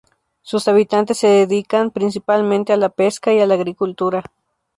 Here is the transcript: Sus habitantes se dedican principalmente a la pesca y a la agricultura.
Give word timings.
Sus 0.41 0.67
habitantes 0.67 1.19
se 1.19 1.27
dedican 1.27 1.91
principalmente 1.91 2.73
a 2.73 2.77
la 2.77 2.89
pesca 2.89 3.33
y 3.33 3.39
a 3.39 3.45
la 3.45 3.53
agricultura. 3.53 4.23